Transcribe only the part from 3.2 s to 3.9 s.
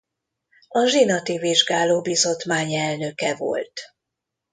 volt.